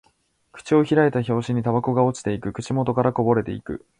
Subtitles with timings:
[0.51, 2.53] 口を開いた拍子にタバコが落ちていく。
[2.53, 3.85] 口元からこぼれていく。